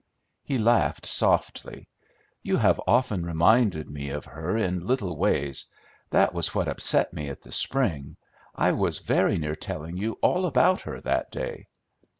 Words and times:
He 0.43 0.57
laughed 0.57 1.05
softly. 1.05 1.87
"You 2.41 2.57
have 2.57 2.81
often 2.87 3.23
reminded 3.23 3.87
me 3.87 4.09
of 4.09 4.25
her 4.25 4.57
in 4.57 4.79
little 4.87 5.15
ways: 5.15 5.67
that 6.09 6.33
was 6.33 6.55
what 6.55 6.67
upset 6.67 7.13
me 7.13 7.29
at 7.29 7.41
the 7.43 7.51
spring. 7.51 8.17
I 8.55 8.71
was 8.71 8.97
very 8.97 9.37
near 9.37 9.53
telling 9.53 9.97
you 9.97 10.13
all 10.23 10.47
about 10.47 10.81
her 10.81 11.01
that 11.01 11.29
day." 11.29 11.67